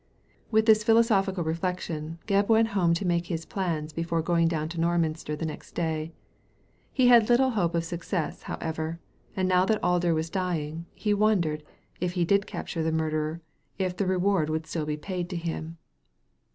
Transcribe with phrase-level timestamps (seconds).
[0.49, 4.79] With this philosophical reflection, Gebb went home to make his plans before going down to
[4.79, 6.11] Norminster the next day.
[6.91, 8.99] He had little hope of success, how ever,
[9.35, 11.61] and now that Alder was dying, he wondered,
[11.99, 13.41] if he did capture the murderer,
[13.77, 15.77] if the reward would be paid to him.